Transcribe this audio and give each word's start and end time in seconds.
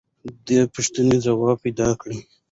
د 0.25 0.27
دې 0.47 0.59
پوښتنې 0.73 1.17
ځواب 1.25 1.57
پیدا 1.63 1.89
کړه. 2.01 2.17